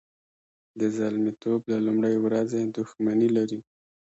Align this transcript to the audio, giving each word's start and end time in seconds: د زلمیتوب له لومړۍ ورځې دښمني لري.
د 0.79 0.81
زلمیتوب 0.97 1.61
له 1.71 1.77
لومړۍ 1.85 2.15
ورځې 2.25 2.61
دښمني 2.75 3.29
لري. 3.37 3.59